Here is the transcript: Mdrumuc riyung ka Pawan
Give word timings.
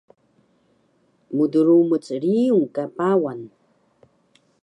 Mdrumuc 1.37 2.05
riyung 2.21 2.65
ka 2.75 2.83
Pawan 2.97 3.41